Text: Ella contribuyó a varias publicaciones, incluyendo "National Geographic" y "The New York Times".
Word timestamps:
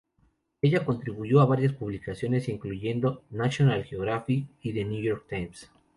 Ella 0.63 0.83
contribuyó 0.83 1.41
a 1.41 1.45
varias 1.45 1.73
publicaciones, 1.73 2.49
incluyendo 2.49 3.21
"National 3.29 3.83
Geographic" 3.83 4.47
y 4.63 4.73
"The 4.73 4.83
New 4.83 4.99
York 4.99 5.27
Times". 5.29 5.69